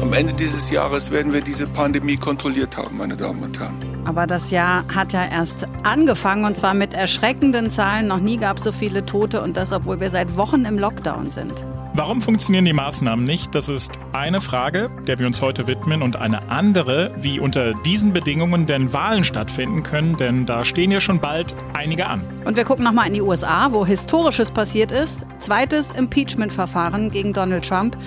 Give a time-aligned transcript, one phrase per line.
[0.00, 3.74] Am Ende dieses Jahres werden wir diese Pandemie kontrolliert haben, meine Damen und Herren.
[4.06, 8.06] Aber das Jahr hat ja erst angefangen und zwar mit erschreckenden Zahlen.
[8.08, 11.32] Noch nie gab es so viele Tote und das, obwohl wir seit Wochen im Lockdown
[11.32, 11.66] sind.
[11.92, 13.54] Warum funktionieren die Maßnahmen nicht?
[13.54, 18.14] Das ist eine Frage, der wir uns heute widmen und eine andere, wie unter diesen
[18.14, 22.22] Bedingungen denn Wahlen stattfinden können, denn da stehen ja schon bald einige an.
[22.46, 25.26] Und wir gucken nochmal in die USA, wo Historisches passiert ist.
[25.40, 27.98] Zweites Impeachment-Verfahren gegen Donald Trump.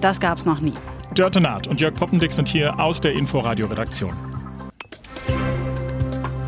[0.00, 0.74] Das gab es noch nie.
[1.14, 4.14] Dörte Naht und Jörg Poppendick sind hier aus der Inforadio-Redaktion.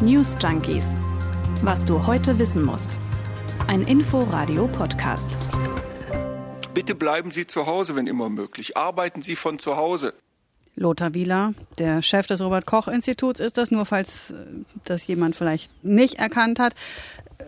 [0.00, 0.84] News Junkies.
[1.62, 2.91] Was du heute wissen musst.
[3.66, 5.36] Ein Inforadio-Podcast.
[6.74, 8.77] Bitte bleiben Sie zu Hause, wenn immer möglich.
[8.77, 10.14] Arbeiten Sie von zu Hause.
[10.74, 14.34] Lothar Wieler, der Chef des Robert-Koch-Instituts, ist das, nur falls äh,
[14.84, 16.74] das jemand vielleicht nicht erkannt hat.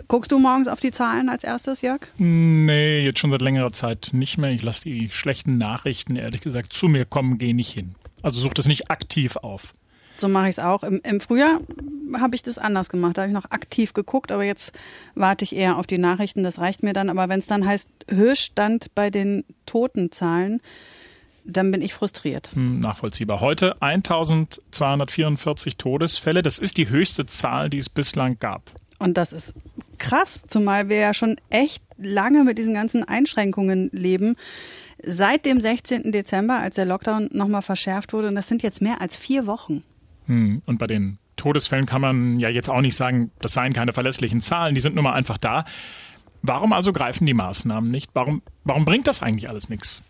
[0.09, 2.01] Guckst du morgens auf die Zahlen als erstes, Jörg?
[2.19, 4.51] Nee, jetzt schon seit längerer Zeit nicht mehr.
[4.51, 7.95] Ich lasse die schlechten Nachrichten, ehrlich gesagt, zu mir kommen, gehe nicht hin.
[8.23, 9.75] Also suche das nicht aktiv auf.
[10.17, 10.83] So mache ich es auch.
[10.83, 11.61] Im, Im, Frühjahr
[12.19, 13.17] habe ich das anders gemacht.
[13.17, 14.73] Da habe ich noch aktiv geguckt, aber jetzt
[15.15, 16.45] warte ich eher auf die Nachrichten.
[16.45, 17.11] Das reicht mir dann.
[17.11, 20.61] Aber wenn es dann heißt Höchststand bei den Totenzahlen,
[21.45, 22.51] dann bin ich frustriert.
[22.55, 23.41] Hm, nachvollziehbar.
[23.41, 26.43] Heute 1244 Todesfälle.
[26.43, 28.71] Das ist die höchste Zahl, die es bislang gab.
[28.99, 29.55] Und das ist
[29.99, 34.37] krass, zumal wir ja schon echt lange mit diesen ganzen Einschränkungen leben.
[35.03, 36.13] Seit dem 16.
[36.13, 39.83] Dezember, als der Lockdown nochmal verschärft wurde, und das sind jetzt mehr als vier Wochen.
[40.27, 43.93] Hm, und bei den Todesfällen kann man ja jetzt auch nicht sagen, das seien keine
[43.93, 45.65] verlässlichen Zahlen, die sind nun mal einfach da.
[46.43, 48.11] Warum also greifen die Maßnahmen nicht?
[48.15, 50.03] Warum, warum bringt das eigentlich alles nichts?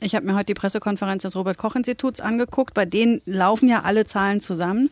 [0.00, 2.74] Ich habe mir heute die Pressekonferenz des Robert Koch Instituts angeguckt.
[2.74, 4.90] Bei denen laufen ja alle Zahlen zusammen.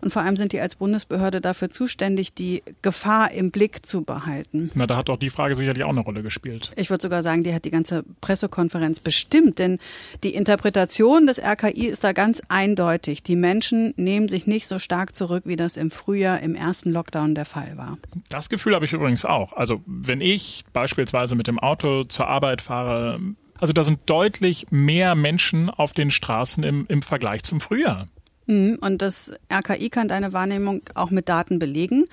[0.00, 4.70] Und vor allem sind die als Bundesbehörde dafür zuständig, die Gefahr im Blick zu behalten.
[4.74, 6.70] Na, da hat doch die Frage sicherlich auch eine Rolle gespielt.
[6.76, 9.58] Ich würde sogar sagen, die hat die ganze Pressekonferenz bestimmt.
[9.58, 9.78] Denn
[10.22, 13.22] die Interpretation des RKI ist da ganz eindeutig.
[13.22, 17.34] Die Menschen nehmen sich nicht so stark zurück, wie das im Frühjahr im ersten Lockdown
[17.34, 17.98] der Fall war.
[18.28, 19.54] Das Gefühl habe ich übrigens auch.
[19.54, 23.18] Also wenn ich beispielsweise mit dem Auto zur Arbeit fahre,
[23.62, 28.08] also da sind deutlich mehr Menschen auf den Straßen im, im Vergleich zum Frühjahr.
[28.46, 32.06] Mhm, und das RKI kann deine Wahrnehmung auch mit Daten belegen.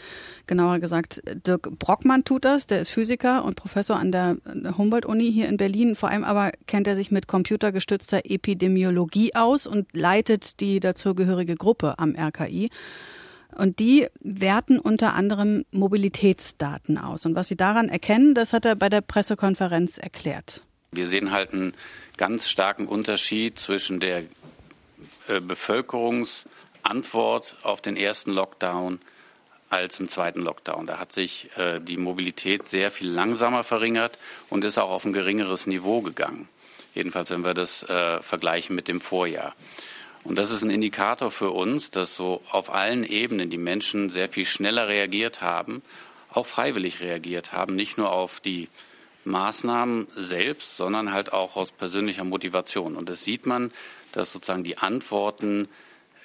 [0.45, 2.67] Genauer gesagt, Dirk Brockmann tut das.
[2.67, 4.37] Der ist Physiker und Professor an der
[4.77, 5.95] Humboldt-Uni hier in Berlin.
[5.95, 11.97] Vor allem aber kennt er sich mit computergestützter Epidemiologie aus und leitet die dazugehörige Gruppe
[11.97, 12.69] am RKI.
[13.55, 17.25] Und die werten unter anderem Mobilitätsdaten aus.
[17.25, 20.61] Und was sie daran erkennen, das hat er bei der Pressekonferenz erklärt.
[20.91, 21.73] Wir sehen halt einen
[22.17, 24.23] ganz starken Unterschied zwischen der
[25.27, 28.99] äh, Bevölkerungsantwort auf den ersten Lockdown
[29.69, 30.87] als im zweiten Lockdown.
[30.87, 34.17] Da hat sich äh, die Mobilität sehr viel langsamer verringert
[34.49, 36.49] und ist auch auf ein geringeres Niveau gegangen.
[36.95, 39.53] Jedenfalls, wenn wir das äh, vergleichen mit dem Vorjahr.
[40.23, 44.27] Und das ist ein Indikator für uns, dass so auf allen Ebenen die Menschen sehr
[44.27, 45.83] viel schneller reagiert haben,
[46.31, 48.69] auch freiwillig reagiert haben, nicht nur auf die
[49.25, 52.95] Maßnahmen selbst, sondern halt auch aus persönlicher Motivation.
[52.95, 53.71] Und das sieht man,
[54.11, 55.67] dass sozusagen die Antworten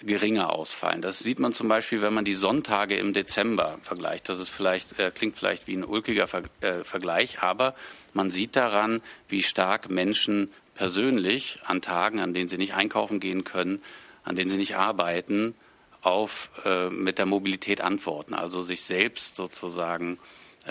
[0.02, 1.00] geringer ausfallen.
[1.00, 4.28] Das sieht man zum Beispiel, wenn man die Sonntage im Dezember vergleicht.
[4.28, 7.74] Das ist vielleicht, äh, klingt vielleicht wie ein ulkiger Ver äh, Vergleich, aber
[8.12, 13.44] man sieht daran, wie stark Menschen persönlich an Tagen, an denen sie nicht einkaufen gehen
[13.44, 13.80] können,
[14.24, 15.54] an denen sie nicht arbeiten,
[16.02, 20.18] auf äh, mit der Mobilität antworten, also sich selbst sozusagen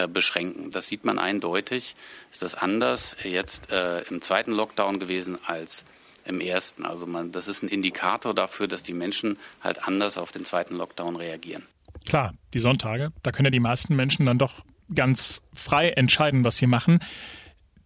[0.08, 0.72] beschränken.
[0.72, 1.96] Das sieht man eindeutig.
[2.32, 5.86] Ist das anders jetzt äh, im zweiten Lockdown gewesen als
[6.26, 6.86] im ersten?
[6.86, 10.76] Also man, das ist ein Indikator dafür, dass die Menschen halt anders auf den zweiten
[10.76, 11.64] Lockdown reagieren.
[12.06, 16.58] Klar, die Sonntage, da können ja die meisten Menschen dann doch ganz frei entscheiden, was
[16.58, 17.00] sie machen.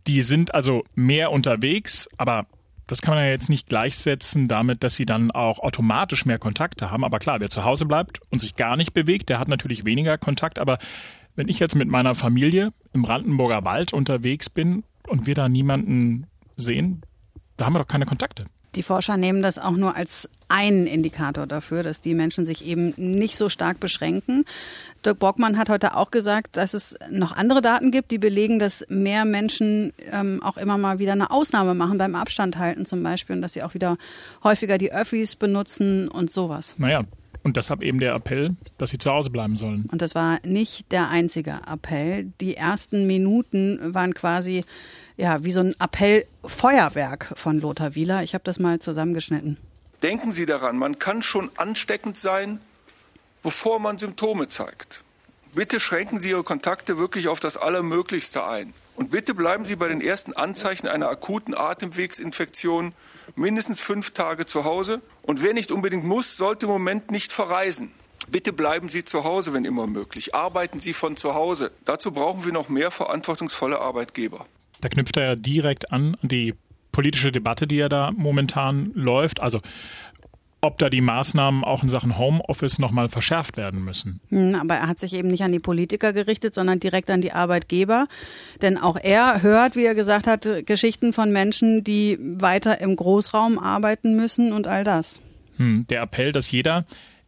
[0.08, 2.46] Die sind also mehr unterwegs, aber
[2.88, 6.90] das kann man ja jetzt nicht gleichsetzen damit, dass sie dann auch automatisch mehr Kontakte
[6.90, 7.04] haben.
[7.04, 10.18] Aber klar, wer zu Hause bleibt und sich gar nicht bewegt, der hat natürlich weniger
[10.18, 10.58] Kontakt.
[10.58, 10.78] Aber
[11.38, 16.28] wenn ich jetzt mit meiner Familie im Brandenburger Wald unterwegs bin und wir da niemanden
[16.58, 17.04] sehen,
[17.56, 18.46] da haben wir doch keine Kontakte.
[18.76, 22.94] Die Forscher nehmen das auch nur als einen Indikator dafür, dass die Menschen sich eben
[22.98, 24.46] nicht so stark beschränken.
[25.06, 28.86] Dirk Bockmann hat heute auch gesagt, dass es noch andere Daten gibt, die belegen, dass
[28.90, 33.36] mehr Menschen ähm, auch immer mal wieder eine Ausnahme machen beim Abstand halten zum Beispiel
[33.36, 33.98] und dass sie auch wieder
[34.44, 36.76] häufiger die Öffis benutzen und sowas.
[36.78, 37.04] Naja,
[37.44, 39.88] und deshalb eben der Appell, dass sie zu Hause bleiben sollen.
[39.92, 42.32] Und das war nicht der einzige Appell.
[42.42, 44.64] Die ersten Minuten waren quasi
[45.18, 48.24] ja, wie so ein Appellfeuerwerk von Lothar Wieler.
[48.24, 49.58] Ich habe das mal zusammengeschnitten.
[50.04, 52.60] Denken Sie daran, man kann schon ansteckend sein,
[53.42, 55.02] bevor man Symptome zeigt.
[55.56, 58.74] Bitte schränken Sie Ihre Kontakte wirklich auf das Allermöglichste ein.
[58.98, 62.94] Und bitte bleiben Sie bei den ersten Anzeichen einer akuten Atemwegsinfektion
[63.36, 65.02] mindestens fünf Tage zu Hause.
[65.22, 67.92] Und wer nicht unbedingt muss, sollte im Moment nicht verreisen.
[68.32, 70.34] Bitte bleiben Sie zu Hause, wenn immer möglich.
[70.34, 71.72] Arbeiten Sie von zu Hause.
[71.86, 74.48] Dazu brauchen wir noch mehr verantwortungsvolle Arbeitgeber.
[74.82, 76.56] Da knüpft er ja direkt an die
[76.92, 79.42] politische Debatte, die ja da momentan läuft.
[79.42, 79.62] Also
[80.62, 84.20] ob da die Maßnahmen auch in Sachen Homeoffice nochmal verschärft werden müssen.
[84.30, 87.32] Hm, aber er hat sich eben nicht an die Politiker gerichtet, sondern direkt an die
[87.32, 88.08] Arbeitgeber.
[88.62, 93.60] Denn auch er hört, wie er gesagt hat, Geschichten von Menschen, die weiter im Großraum
[93.60, 95.22] arbeiten müssen und all das.
[95.58, 96.86] Hm, der Appell, dass jeder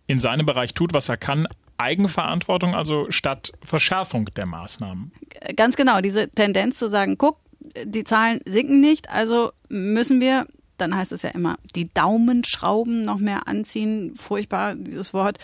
[0.08, 1.48] in seinem Bereich tut, was er kann,
[1.78, 5.12] Eigenverantwortung also statt Verschärfung der Maßnahmen.
[5.56, 7.38] Ganz genau, diese Tendenz zu sagen, guck,
[7.86, 10.46] die Zahlen sinken nicht, also müssen wir
[10.82, 14.16] dann heißt es ja immer, die Daumenschrauben noch mehr anziehen.
[14.18, 15.38] Furchtbar, dieses Wort.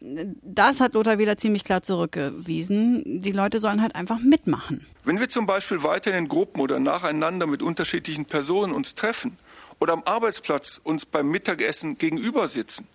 [0.00, 3.20] Das hat Lothar wieder ziemlich klar zurückgewiesen.
[3.22, 4.86] Die Leute sollen halt einfach mitmachen.
[5.04, 9.36] Wenn wir zum Beispiel weiter in Gruppen oder nacheinander mit unterschiedlichen Personen uns treffen
[9.78, 12.86] oder am Arbeitsplatz uns beim Mittagessen gegenüber sitzen,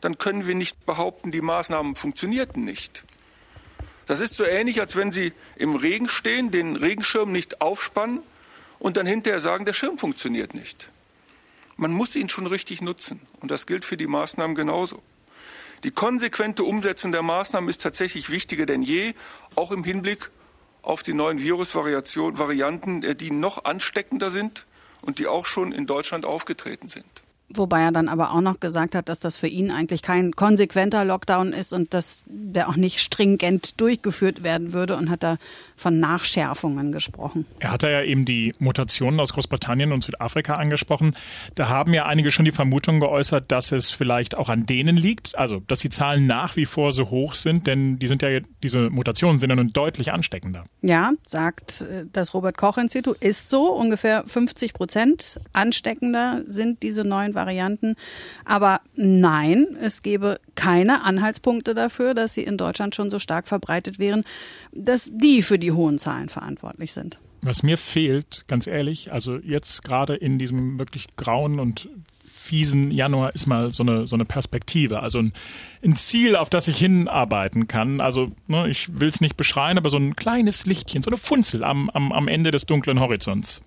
[0.00, 3.04] dann können wir nicht behaupten, die Maßnahmen funktionierten nicht.
[4.06, 8.20] Das ist so ähnlich, als wenn Sie im Regen stehen, den Regenschirm nicht aufspannen
[8.78, 10.90] und dann hinterher sagen, der Schirm funktioniert nicht.
[11.76, 13.20] Man muss ihn schon richtig nutzen.
[13.40, 15.02] Und das gilt für die Maßnahmen genauso.
[15.82, 19.14] Die konsequente Umsetzung der Maßnahmen ist tatsächlich wichtiger denn je,
[19.54, 20.30] auch im Hinblick
[20.82, 24.66] auf die neuen Virusvarianten, äh, die noch ansteckender sind
[25.02, 27.23] und die auch schon in Deutschland aufgetreten sind.
[27.50, 31.04] Wobei er dann aber auch noch gesagt hat, dass das für ihn eigentlich kein konsequenter
[31.04, 35.36] Lockdown ist und dass der auch nicht stringent durchgeführt werden würde und hat da
[35.76, 37.46] von Nachschärfungen gesprochen.
[37.58, 41.14] Er hat ja eben die Mutationen aus Großbritannien und Südafrika angesprochen.
[41.54, 45.36] Da haben ja einige schon die Vermutung geäußert, dass es vielleicht auch an denen liegt,
[45.36, 48.88] also dass die Zahlen nach wie vor so hoch sind, denn die sind ja diese
[48.88, 50.64] Mutationen sind ja nun deutlich ansteckender.
[50.80, 57.04] Ja, sagt äh, das Robert Koch Institut, ist so ungefähr 50 Prozent ansteckender sind diese
[57.04, 57.96] neuen Varianten.
[58.44, 63.98] Aber nein, es gäbe keine Anhaltspunkte dafür, dass sie in Deutschland schon so stark verbreitet
[63.98, 64.24] wären,
[64.72, 67.18] dass die für die hohen Zahlen verantwortlich sind.
[67.42, 71.88] Was mir fehlt, ganz ehrlich, also jetzt gerade in diesem wirklich grauen und
[72.44, 75.32] fiesen Januar ist mal so eine, so eine Perspektive, also ein,
[75.82, 78.00] ein Ziel, auf das ich hinarbeiten kann.
[78.00, 81.64] Also ne, ich will es nicht beschreien, aber so ein kleines Lichtchen, so eine Funzel
[81.64, 83.62] am, am, am Ende des dunklen Horizonts.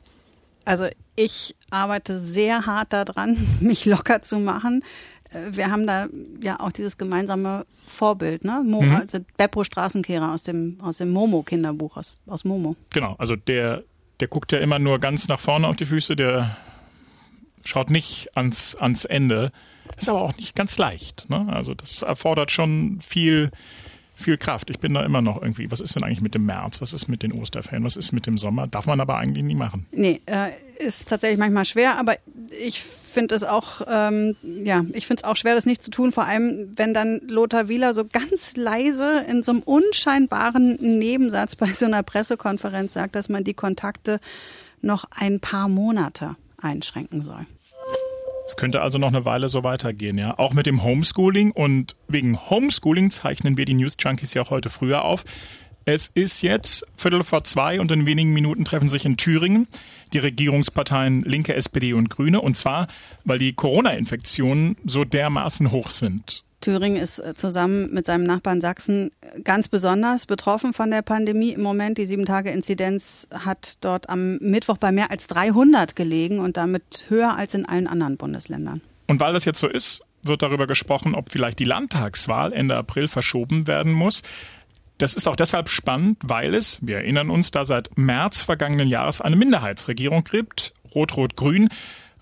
[0.68, 4.84] Also ich arbeite sehr hart daran, mich locker zu machen.
[5.32, 6.08] Äh, wir haben da
[6.42, 8.62] ja auch dieses gemeinsame Vorbild, ne?
[8.66, 8.96] Mo, mhm.
[8.96, 12.76] Also Beppo Straßenkehrer aus dem, aus dem Momo-Kinderbuch, aus, aus Momo.
[12.90, 13.84] Genau, also der,
[14.20, 16.58] der guckt ja immer nur ganz nach vorne auf die Füße, der
[17.64, 19.52] schaut nicht ans, ans Ende.
[19.96, 21.30] Ist aber auch nicht ganz leicht.
[21.30, 21.48] Ne?
[21.50, 23.52] Also das erfordert schon viel,
[24.18, 24.70] viel Kraft.
[24.70, 26.82] Ich bin da immer noch irgendwie, was ist denn eigentlich mit dem März?
[26.82, 27.84] Was ist mit den Osterferien?
[27.84, 28.68] Was ist mit dem Sommer?
[28.68, 29.86] Darf man aber eigentlich nie machen.
[29.92, 30.50] Nee, äh,
[30.80, 32.16] ist tatsächlich manchmal schwer, aber
[32.66, 36.12] ich finde es auch, ähm, ja, ich finde es auch schwer, das nicht zu tun,
[36.12, 41.68] vor allem wenn dann Lothar Wieler so ganz leise in so einem unscheinbaren Nebensatz bei
[41.74, 44.20] so einer Pressekonferenz sagt, dass man die Kontakte
[44.82, 47.46] noch ein paar Monate einschränken soll.
[48.48, 50.40] Es könnte also noch eine Weile so weitergehen, ja.
[50.40, 54.70] Auch mit dem Homeschooling und wegen Homeschooling zeichnen wir die News Junkies ja auch heute
[54.70, 55.26] früher auf.
[55.84, 59.68] Es ist jetzt Viertel vor zwei und in wenigen Minuten treffen sich in Thüringen
[60.14, 62.40] die Regierungsparteien Linke, SPD und Grüne.
[62.40, 62.88] Und zwar,
[63.26, 66.44] weil die Corona-Infektionen so dermaßen hoch sind.
[66.62, 69.12] Thüringen ist äh, zusammen mit seinem Nachbarn Sachsen
[69.44, 71.98] ganz besonders betroffen von der Pandemie im Moment.
[71.98, 77.54] Die Sieben-Tage-Inzidenz hat dort am Mittwoch bei mehr als 300 gelegen und damit höher als
[77.54, 78.82] in allen anderen Bundesländern.
[79.08, 83.08] Und weil das jetzt so ist, wird darüber gesprochen, ob vielleicht die Landtagswahl Ende April
[83.08, 84.24] verschoben werden muss.
[84.98, 89.22] Das ist auch deshalb spannend, weil es, wir erinnern uns, da seit März vergangenen Jahres
[89.22, 91.70] eine Minderheitsregierung gibt, Rot-Rot-Grün.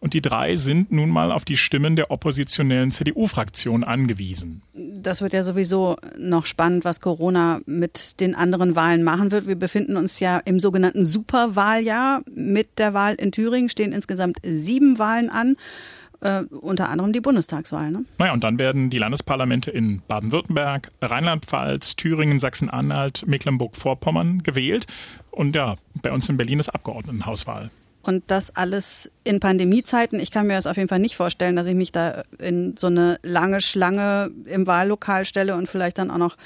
[0.06, 4.62] Und die drei sind nun mal auf die Stimmen der oppositionellen CDU-Fraktion angewiesen.
[4.76, 9.48] Das wird ja sowieso noch spannend, was Corona mit den anderen Wahlen machen wird.
[9.48, 12.22] Wir befinden uns ja im sogenannten Superwahljahr.
[12.32, 15.56] Mit der Wahl in Thüringen stehen insgesamt sieben Wahlen an.
[16.22, 17.90] Äh, unter anderem die Bundestagswahl.
[17.90, 18.06] Ne?
[18.20, 24.86] Naja, und dann werden die Landesparlamente in Baden-Württemberg, Rheinland-Pfalz, Thüringen, Sachsen-Anhalt, Mecklenburg-Vorpommern gewählt.
[25.32, 27.72] Und ja, bei uns in Berlin ist Abgeordnetenhauswahl.
[28.08, 30.20] Und das alles in Pandemiezeiten.
[30.20, 32.88] Ich kann mir das auf jeden Fall nicht vorstellen, dass ich mich da in so
[32.88, 36.38] eine lange Schlange im Wahllokal stelle und vielleicht dann auch noch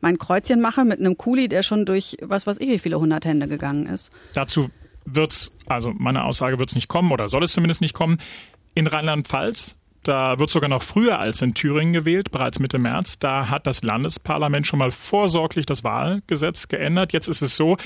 [0.00, 3.24] mein Kreuzchen mache mit einem Kuli, der schon durch was weiß ich wie viele hundert
[3.24, 4.12] Hände gegangen ist.
[4.32, 4.68] Dazu
[5.04, 8.18] wird's, also meine Aussage wird's nicht kommen oder soll es zumindest nicht kommen.
[8.74, 13.18] In Rheinland-Pfalz Da wird sogar noch früher als in Thüringen gewählt, bereits Mitte März.
[13.18, 17.12] Da hat das Landesparlament schon mal vorsorglich das Wahlgesetz geändert.
[17.12, 17.76] Jetzt ist es so,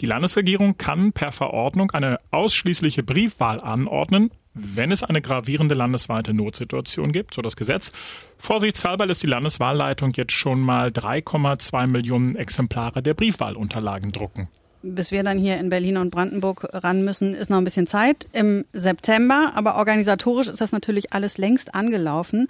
[0.00, 7.12] die Landesregierung kann per Verordnung eine ausschließliche Briefwahl anordnen, wenn es eine gravierende landesweite Notsituation
[7.12, 7.92] gibt, so das Gesetz.
[8.38, 14.48] Vorsichtshalber lässt die Landeswahlleitung jetzt schon mal 3,2 Millionen Exemplare der Briefwahlunterlagen drucken
[14.82, 18.26] bis wir dann hier in Berlin und Brandenburg ran müssen, ist noch ein bisschen Zeit
[18.32, 19.52] im September.
[19.54, 22.48] Aber organisatorisch ist das natürlich alles längst angelaufen.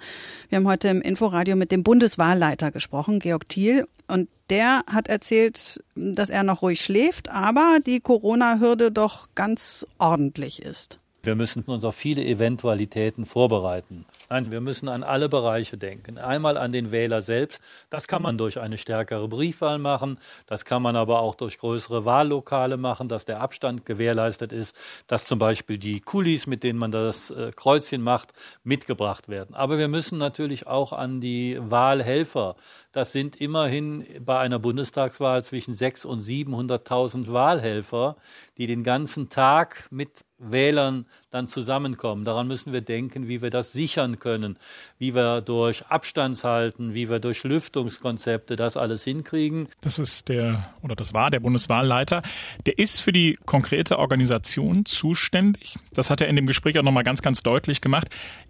[0.49, 3.85] Wir haben heute im Inforadio mit dem Bundeswahlleiter gesprochen, Georg Thiel.
[4.07, 10.61] Und der hat erzählt, dass er noch ruhig schläft, aber die Corona-Hürde doch ganz ordentlich
[10.61, 10.99] ist.
[11.23, 14.05] Wir müssen uns auf viele Eventualitäten vorbereiten.
[14.33, 16.17] Nein, wir müssen an alle Bereiche denken.
[16.17, 17.61] Einmal an den Wähler selbst.
[17.91, 20.17] Das kann man durch eine stärkere Briefwahl machen.
[20.47, 24.75] Das kann man aber auch durch größere Wahllokale machen, dass der Abstand gewährleistet ist,
[25.05, 29.53] dass zum Beispiel die Kulis, mit denen man das äh, Kreuzchen macht, mitgebracht werden.
[29.53, 32.55] Aber wir müssen natürlich auch an die Wahlhelfer
[32.93, 38.17] das sind immerhin bei einer Bundestagswahl zwischen 600.000 und 700.000 Wahlhelfer,
[38.59, 42.23] die den ganzen Tag mit Wählern dann zusammenkommen.
[42.23, 44.57] Daran müssen wir denken, wie wir das sichern können,
[44.97, 49.67] wie wir durch Abstandshalten, wie wir durch Lüftungskonzepte das alles hinkriegen.
[49.81, 52.23] Das ist der oder das war der Bundeswahlleiter.
[52.65, 55.75] Der ist für die konkrete Organisation zuständig.
[55.93, 58.07] Das hat er in dem Gespräch auch nochmal ganz, ganz deutlich gemacht.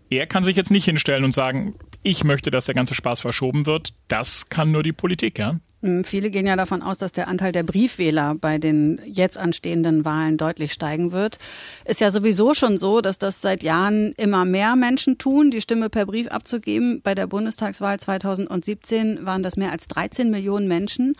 [0.10, 3.66] Er kann sich jetzt nicht hinstellen und sagen, ich möchte, dass der ganze Spaß verschoben
[3.66, 3.94] wird.
[4.08, 5.60] Das kann nur die Politik, ja?
[5.84, 10.06] Hm, viele gehen ja davon aus, dass der Anteil der Briefwähler bei den jetzt anstehenden
[10.06, 11.40] Wahlen deutlich steigen wird.
[11.84, 15.90] Ist ja sowieso schon so, dass das seit Jahren immer mehr Menschen tun, die Stimme
[15.90, 17.02] per Brief abzugeben.
[17.04, 21.16] Bei der Bundestagswahl 2017 waren das mehr als 13 Millionen Menschen.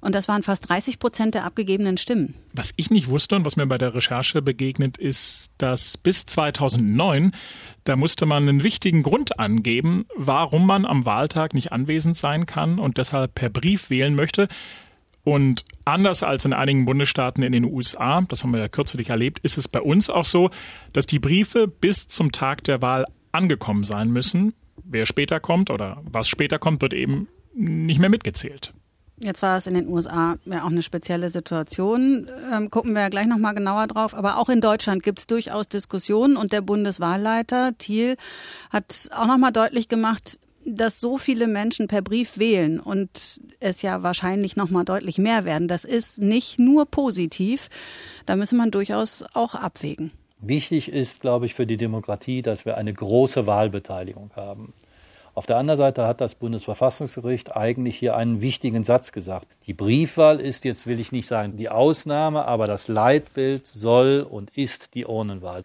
[0.00, 2.34] Und das waren fast 30 Prozent der abgegebenen Stimmen.
[2.54, 7.32] Was ich nicht wusste und was mir bei der Recherche begegnet ist, dass bis 2009,
[7.86, 12.78] da musste man einen wichtigen Grund angeben, warum man am Wahltag nicht anwesend sein kann
[12.80, 14.48] und deshalb per Brief wählen möchte.
[15.22, 19.38] Und anders als in einigen Bundesstaaten in den USA, das haben wir ja kürzlich erlebt,
[19.42, 20.50] ist es bei uns auch so,
[20.92, 24.54] dass die Briefe bis zum Tag der Wahl angekommen sein müssen.
[24.84, 28.74] Wer später kommt oder was später kommt, wird eben nicht mehr mitgezählt.
[29.18, 32.28] Jetzt war es in den USA ja auch eine spezielle Situation.
[32.52, 34.14] Ähm, gucken wir ja gleich nochmal genauer drauf.
[34.14, 38.16] Aber auch in Deutschland gibt es durchaus Diskussionen und der Bundeswahlleiter Thiel
[38.70, 44.02] hat auch nochmal deutlich gemacht, dass so viele Menschen per Brief wählen und es ja
[44.02, 45.68] wahrscheinlich nochmal deutlich mehr werden.
[45.68, 47.68] Das ist nicht nur positiv.
[48.26, 50.10] Da müsse man durchaus auch abwägen.
[50.40, 54.74] Wichtig ist, glaube ich, für die Demokratie, dass wir eine große Wahlbeteiligung haben.
[55.36, 59.58] Auf der anderen Seite hat das Bundesverfassungsgericht eigentlich hier einen wichtigen Satz gesagt.
[59.66, 64.48] Die Briefwahl ist jetzt, will ich nicht sagen, die Ausnahme, aber das Leitbild soll und
[64.56, 65.64] ist die Urnenwahl.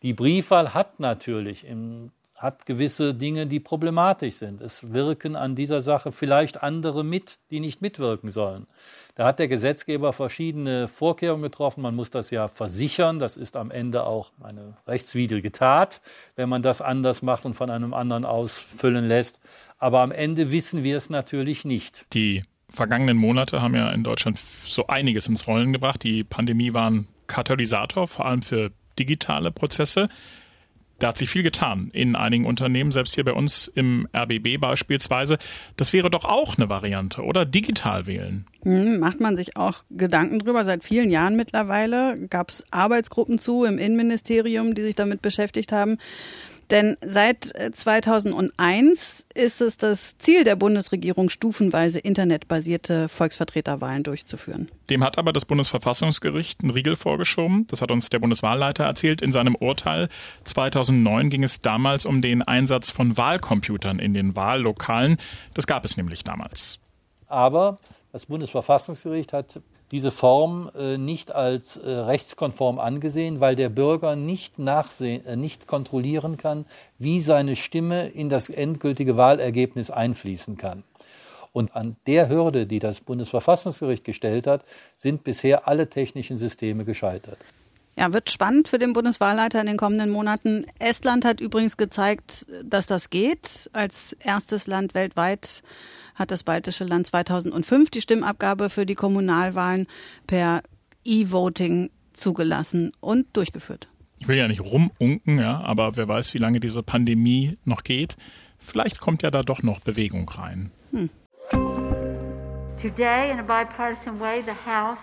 [0.00, 2.12] Die Briefwahl hat natürlich im
[2.44, 4.60] hat gewisse Dinge, die problematisch sind.
[4.60, 8.66] Es wirken an dieser Sache vielleicht andere mit, die nicht mitwirken sollen.
[9.14, 11.80] Da hat der Gesetzgeber verschiedene Vorkehrungen getroffen.
[11.80, 13.18] Man muss das ja versichern.
[13.18, 16.02] Das ist am Ende auch eine rechtswidrige Tat,
[16.36, 19.40] wenn man das anders macht und von einem anderen ausfüllen lässt.
[19.78, 22.04] Aber am Ende wissen wir es natürlich nicht.
[22.12, 26.02] Die vergangenen Monate haben ja in Deutschland so einiges ins Rollen gebracht.
[26.02, 30.10] Die Pandemie war ein Katalysator, vor allem für digitale Prozesse.
[30.98, 35.38] Da hat sich viel getan in einigen Unternehmen, selbst hier bei uns im RBB beispielsweise.
[35.76, 37.44] Das wäre doch auch eine Variante, oder?
[37.44, 38.46] Digital wählen.
[38.62, 40.64] Hm, macht man sich auch Gedanken drüber.
[40.64, 45.98] Seit vielen Jahren mittlerweile gab es Arbeitsgruppen zu im Innenministerium, die sich damit beschäftigt haben.
[46.70, 54.70] Denn seit 2001 äh, ist es das Ziel der Bundesregierung, stufenweise internetbasierte Volksvertreterwahlen durchzuführen.
[54.90, 57.66] Dem hat aber das Bundesverfassungsgericht einen Riegel vorgeschoben.
[57.68, 59.22] Das hat uns der Bundeswahlleiter erzählt.
[59.22, 60.08] In seinem Urteil
[60.44, 65.18] 2009 ging es damals um den Einsatz von Wahlcomputern in den Wahllokalen.
[65.54, 66.78] Das gab es nämlich damals.
[67.26, 67.76] Aber
[68.12, 69.60] das Bundesverfassungsgericht hat
[69.90, 75.66] diese Form äh, nicht als äh, rechtskonform angesehen, weil der Bürger nicht nachsehen, äh, nicht
[75.66, 76.66] kontrollieren kann,
[76.98, 80.82] wie seine Stimme in das endgültige Wahlergebnis einfließen kann.
[81.52, 84.64] Und an der Hürde, die das Bundesverfassungsgericht gestellt hat,
[84.96, 87.38] sind bisher alle technischen Systeme gescheitert.
[87.96, 90.66] Ja, wird spannend für den Bundeswahlleiter in den kommenden Monaten.
[90.80, 93.70] Estland hat übrigens gezeigt, dass das geht.
[93.72, 95.62] Als erstes Land weltweit
[96.14, 99.86] hat das baltische Land 2005 die Stimmabgabe für die Kommunalwahlen
[100.26, 100.62] per
[101.04, 103.88] E-Voting zugelassen und durchgeführt.
[104.20, 108.16] Ich will ja nicht rumunken, ja, aber wer weiß, wie lange diese Pandemie noch geht.
[108.58, 110.70] Vielleicht kommt ja da doch noch Bewegung rein.
[110.92, 111.10] Hm.
[112.80, 114.98] Today, in a bipartisan way, the House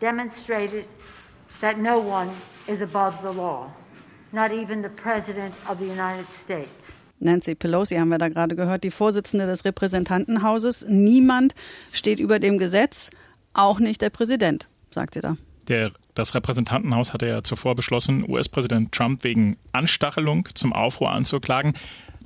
[0.00, 0.84] demonstrated
[1.60, 2.30] that no one
[2.66, 3.70] is above the law.
[4.32, 6.85] not even the President of the United States.
[7.18, 10.86] Nancy Pelosi haben wir da gerade gehört, die Vorsitzende des Repräsentantenhauses.
[10.88, 11.54] Niemand
[11.92, 13.10] steht über dem Gesetz,
[13.54, 15.36] auch nicht der Präsident, sagt sie da.
[15.68, 21.74] Der, das Repräsentantenhaus hatte ja zuvor beschlossen, US-Präsident Trump wegen Anstachelung zum Aufruhr anzuklagen.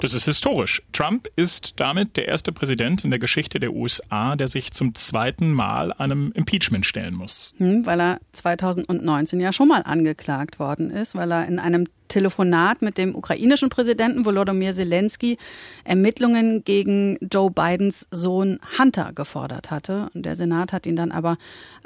[0.00, 0.82] Das ist historisch.
[0.92, 5.52] Trump ist damit der erste Präsident in der Geschichte der USA, der sich zum zweiten
[5.52, 7.52] Mal einem Impeachment stellen muss.
[7.58, 12.80] Hm, weil er 2019 ja schon mal angeklagt worden ist, weil er in einem Telefonat
[12.80, 15.36] mit dem ukrainischen Präsidenten Volodymyr Zelensky
[15.84, 20.08] Ermittlungen gegen Joe Bidens Sohn Hunter gefordert hatte.
[20.14, 21.36] Der Senat hat ihn dann aber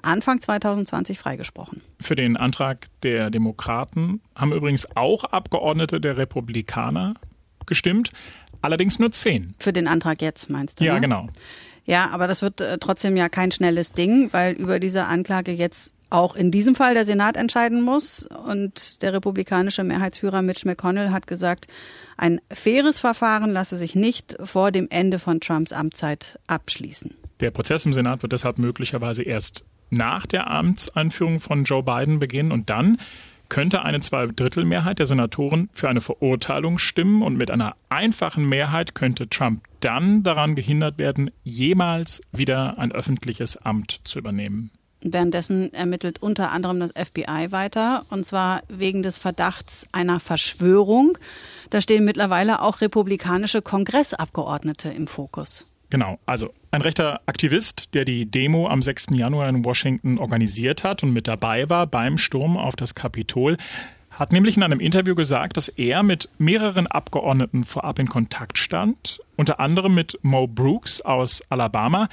[0.02, 1.83] Anfang 2020 freigesprochen.
[2.00, 7.14] Für den Antrag der Demokraten haben übrigens auch Abgeordnete der Republikaner
[7.66, 8.11] gestimmt,
[8.62, 9.54] allerdings nur zehn.
[9.59, 10.85] Für den Antrag jetzt meinst du?
[10.85, 11.00] Ja, ne?
[11.00, 11.28] genau.
[11.87, 15.94] Ja, aber das wird äh, trotzdem ja kein schnelles Ding, weil über diese Anklage jetzt
[16.11, 18.26] auch in diesem Fall der Senat entscheiden muss.
[18.47, 21.66] Und der republikanische Mehrheitsführer Mitch McConnell hat gesagt,
[22.16, 27.14] ein faires Verfahren lasse sich nicht vor dem Ende von Trumps Amtszeit abschließen.
[27.40, 32.52] Der Prozess im Senat wird deshalb möglicherweise erst nach der Amtseinführung von Joe Biden beginnen
[32.52, 32.99] und dann
[33.54, 39.28] könnte eine Zweidrittelmehrheit der Senatoren für eine Verurteilung stimmen und mit einer einfachen Mehrheit könnte
[39.28, 44.73] Trump dann daran gehindert werden, jemals wieder ein öffentliches Amt zu übernehmen.
[45.02, 51.16] Währenddessen ermittelt unter anderem das FBI weiter, und zwar wegen des Verdachts einer Verschwörung.
[51.70, 55.64] Da stehen mittlerweile auch republikanische Kongressabgeordnete im Fokus.
[55.94, 59.10] Genau, also ein rechter Aktivist, der die Demo am 6.
[59.12, 63.56] Januar in Washington organisiert hat und mit dabei war beim Sturm auf das Kapitol,
[64.10, 69.20] hat nämlich in einem Interview gesagt, dass er mit mehreren Abgeordneten vorab in Kontakt stand,
[69.36, 72.08] unter anderem mit Mo Brooks aus Alabama,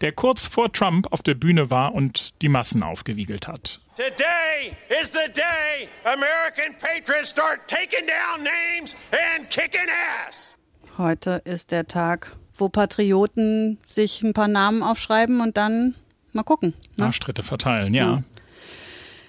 [0.00, 3.82] der kurz vor Trump auf der Bühne war und die Massen aufgewiegelt hat.
[3.96, 9.90] Today is the day American patriots start taking down names and kicking
[10.26, 10.56] ass.
[10.96, 15.94] Heute ist der Tag, wo Patrioten sich ein paar Namen aufschreiben und dann
[16.32, 16.74] mal gucken.
[16.96, 17.06] Ne?
[17.06, 18.06] Arschtritte verteilen, ja.
[18.06, 18.22] ja.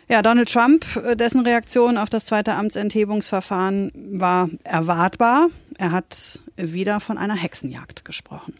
[0.09, 5.49] Ja, Donald Trump, äh, dessen Reaktion auf das zweite Amtsenthebungsverfahren war erwartbar.
[5.77, 8.53] Er hat wieder von einer Hexenjagd gesprochen.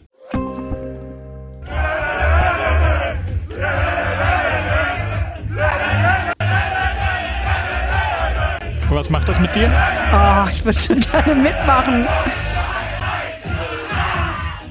[8.90, 9.70] Was macht das mit dir?
[10.12, 10.78] Oh, ich würde
[11.12, 12.06] gerne mitmachen.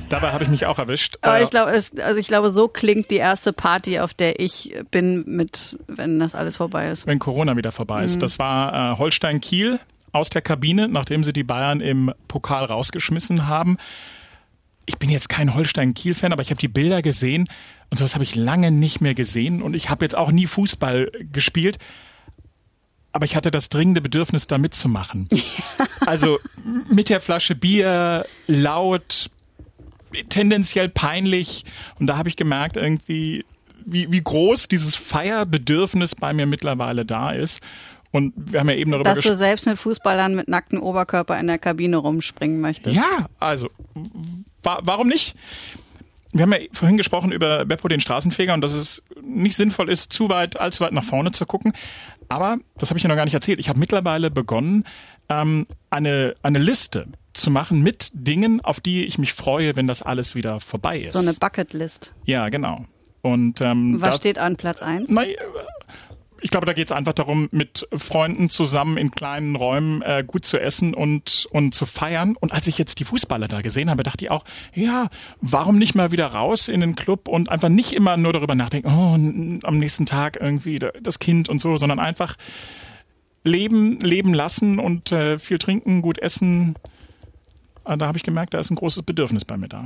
[0.09, 1.17] Dabei habe ich mich auch erwischt.
[1.21, 5.23] Aber ich glaube, also ich glaube, so klingt die erste Party, auf der ich bin,
[5.25, 7.07] mit, wenn das alles vorbei ist.
[7.07, 8.15] Wenn Corona wieder vorbei ist.
[8.15, 8.21] Mhm.
[8.21, 9.79] Das war äh, Holstein Kiel
[10.11, 13.77] aus der Kabine, nachdem sie die Bayern im Pokal rausgeschmissen haben.
[14.85, 17.49] Ich bin jetzt kein Holstein-Kiel-Fan, aber ich habe die Bilder gesehen
[17.89, 21.11] und sowas habe ich lange nicht mehr gesehen und ich habe jetzt auch nie Fußball
[21.31, 21.77] gespielt.
[23.11, 25.27] Aber ich hatte das dringende Bedürfnis, da mitzumachen.
[26.05, 26.39] also
[26.89, 29.29] mit der Flasche Bier, laut,
[30.29, 31.65] tendenziell peinlich.
[31.99, 33.45] Und da habe ich gemerkt, irgendwie,
[33.85, 37.61] wie, wie groß dieses Feierbedürfnis bei mir mittlerweile da ist.
[38.11, 41.47] Und wir haben ja eben darüber Dass du selbst mit Fußballern mit nacktem Oberkörper in
[41.47, 42.95] der Kabine rumspringen möchtest.
[42.95, 43.69] Ja, also
[44.63, 45.35] wa warum nicht?
[46.31, 50.13] Wir haben ja vorhin gesprochen über Beppo den Straßenfeger und dass es nicht sinnvoll ist,
[50.13, 51.73] zu weit, allzu weit nach vorne zu gucken.
[52.29, 54.83] Aber, das habe ich ja noch gar nicht erzählt, ich habe mittlerweile begonnen,
[55.29, 57.07] ähm, eine, eine Liste
[57.37, 61.13] zu machen mit Dingen, auf die ich mich freue, wenn das alles wieder vorbei ist.
[61.13, 62.13] So eine Bucketlist.
[62.25, 62.85] Ja, genau.
[63.21, 65.09] Und ähm, was das, steht an Platz 1?
[66.41, 70.45] ich glaube, da geht es einfach darum, mit Freunden zusammen in kleinen Räumen äh, gut
[70.45, 72.35] zu essen und, und zu feiern.
[72.39, 75.09] Und als ich jetzt die Fußballer da gesehen habe, dachte ich auch, ja,
[75.41, 78.87] warum nicht mal wieder raus in den Club und einfach nicht immer nur darüber nachdenken,
[78.89, 82.35] oh, am nächsten Tag irgendwie das Kind und so, sondern einfach
[83.43, 86.75] leben, leben lassen und äh, viel trinken, gut essen.
[87.87, 89.85] Ah, da habe ich gemerkt, da ist ein großes Bedürfnis bei mir da.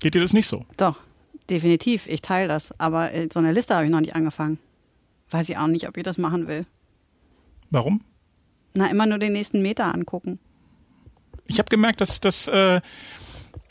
[0.00, 0.66] Geht dir das nicht so?
[0.76, 1.00] Doch,
[1.48, 2.06] definitiv.
[2.06, 2.78] Ich teile das.
[2.78, 4.58] Aber äh, so eine Liste habe ich noch nicht angefangen.
[5.30, 6.66] Weiß ich auch nicht, ob ich das machen will.
[7.70, 8.02] Warum?
[8.74, 10.38] Na, immer nur den nächsten Meter angucken.
[11.46, 12.82] Ich habe gemerkt, dass, dass, äh,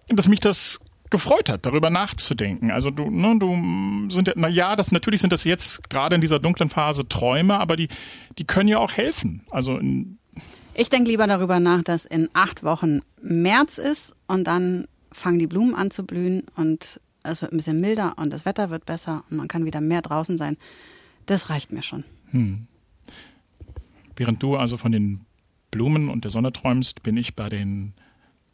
[0.07, 0.79] dass mich das
[1.11, 2.71] gefreut hat, darüber nachzudenken.
[2.71, 6.21] Also du, ne, du sind ja, na ja, das natürlich sind das jetzt gerade in
[6.21, 7.87] dieser dunklen Phase Träume, aber die,
[8.39, 9.45] die können ja auch helfen.
[9.51, 9.79] Also
[10.77, 15.47] ich denke lieber darüber nach, dass in acht Wochen März ist und dann fangen die
[15.47, 19.23] Blumen an zu blühen und es wird ein bisschen milder und das Wetter wird besser
[19.29, 20.55] und man kann wieder mehr draußen sein.
[21.25, 22.03] Das reicht mir schon.
[22.31, 22.67] Hm.
[24.15, 25.25] Während du also von den
[25.71, 27.93] Blumen und der Sonne träumst, bin ich bei den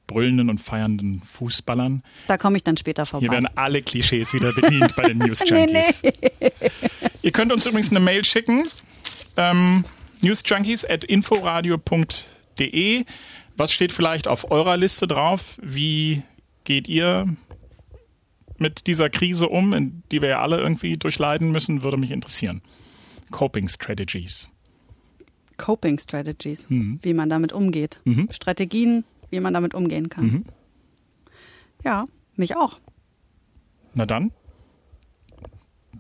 [0.08, 2.04] brüllenden und feiernden Fußballern.
[2.28, 3.26] Da komme ich dann später vorbei.
[3.26, 6.04] Hier werden alle Klischees wieder bedient bei den News Junkies.
[6.04, 6.52] nee, nee.
[7.22, 8.64] Ihr könnt uns übrigens eine Mail schicken.
[9.38, 9.84] Ähm,
[10.24, 13.06] newsjunkies at inforadio.de.
[13.56, 15.60] Was steht vielleicht auf eurer Liste drauf?
[15.62, 16.24] Wie
[16.64, 17.36] geht ihr
[18.58, 21.84] mit dieser Krise um, in die wir ja alle irgendwie durchleiden müssen?
[21.84, 22.62] Würde mich interessieren.
[23.32, 24.50] Coping Strategies.
[25.58, 27.00] Coping Strategies, mhm.
[27.02, 28.00] wie man damit umgeht.
[28.06, 28.30] Mhm.
[28.32, 30.26] Strategien, wie man damit umgehen kann.
[30.26, 30.46] Mhm.
[31.84, 32.80] Ja, mich auch.
[33.94, 34.32] Na dann,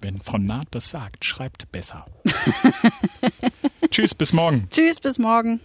[0.01, 2.05] wenn Frau Naht das sagt, schreibt besser.
[3.93, 4.67] Tschüss, bis morgen.
[4.71, 5.59] Tschüss, bis morgen.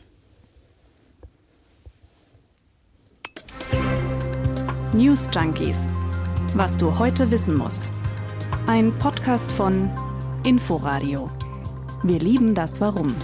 [4.92, 5.78] News Junkies.
[6.52, 7.90] Was du heute wissen musst.
[8.66, 9.88] Ein Podcast von
[10.44, 11.30] Inforadio.
[12.02, 13.14] Wir lieben das Warum.